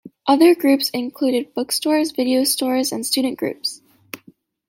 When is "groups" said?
0.55-0.89, 3.37-3.81